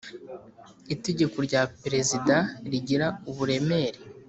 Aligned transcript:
itegeko 0.95 1.37
rya 1.47 1.61
Prezida 1.83 2.35
rigira 2.71 3.07
uburemere 3.29 3.99